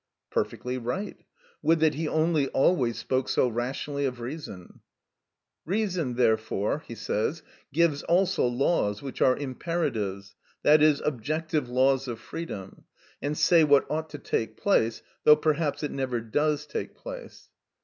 (Perfectly 0.31 0.79
right; 0.79 1.15
would 1.61 1.79
that 1.79 1.93
he 1.93 2.07
only 2.07 2.47
always 2.47 2.97
spoke 2.97 3.29
so 3.29 3.47
rationally 3.47 4.03
of 4.05 4.19
reason!) 4.19 4.79
"Reason 5.63 6.15
therefore 6.15 6.83
gives! 7.71 8.03
also 8.09 8.47
laws, 8.47 9.03
which 9.03 9.21
are 9.21 9.37
imperatives, 9.37 10.33
i.e., 10.65 10.95
objective 11.05 11.69
laws 11.69 12.07
of 12.07 12.19
freedom, 12.19 12.85
and 13.21 13.37
say 13.37 13.63
what 13.63 13.85
ought 13.91 14.09
to 14.09 14.17
take 14.17 14.57
place, 14.57 15.03
though 15.23 15.35
perhaps 15.35 15.83
it 15.83 15.91
never 15.91 16.19
does 16.19 16.65
take 16.65 16.95
place"! 16.95 17.51